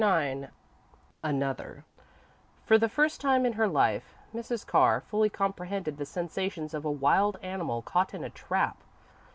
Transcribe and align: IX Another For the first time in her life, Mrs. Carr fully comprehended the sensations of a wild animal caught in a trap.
IX 0.03 0.47
Another 1.23 1.85
For 2.65 2.79
the 2.79 2.89
first 2.89 3.21
time 3.21 3.45
in 3.45 3.53
her 3.53 3.67
life, 3.67 4.15
Mrs. 4.33 4.65
Carr 4.65 4.99
fully 5.01 5.29
comprehended 5.29 5.97
the 5.97 6.07
sensations 6.07 6.73
of 6.73 6.85
a 6.85 6.91
wild 6.91 7.37
animal 7.43 7.83
caught 7.83 8.15
in 8.15 8.23
a 8.23 8.31
trap. 8.31 8.81